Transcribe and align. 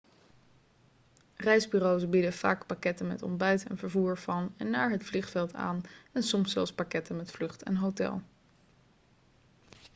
reisbureaus 1.35 2.09
bieden 2.09 2.33
vaak 2.33 2.65
pakketten 2.65 3.07
met 3.07 3.21
ontbijt 3.21 3.67
en 3.67 3.77
vervoer 3.77 4.17
van 4.17 4.53
en 4.57 4.69
naar 4.69 4.89
het 4.91 5.05
vliegveld 5.05 5.53
aan 5.53 5.81
en 6.11 6.23
soms 6.23 6.51
zelfs 6.51 6.73
pakketten 6.73 7.15
met 7.15 7.31
vlucht 7.31 7.63
en 7.63 7.75
hotel 7.75 8.21